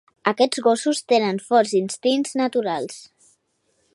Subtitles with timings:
[0.29, 3.01] Aquests gossos tenen forts instints naturals.